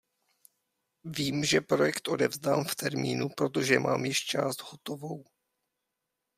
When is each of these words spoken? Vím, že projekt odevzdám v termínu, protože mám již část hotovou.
Vím, 1.03 1.45
že 1.45 1.61
projekt 1.61 2.07
odevzdám 2.07 2.63
v 2.65 2.75
termínu, 2.75 3.29
protože 3.37 3.79
mám 3.79 4.05
již 4.05 4.25
část 4.25 4.61
hotovou. 4.71 5.23